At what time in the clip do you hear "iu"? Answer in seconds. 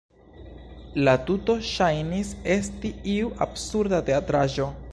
3.17-3.29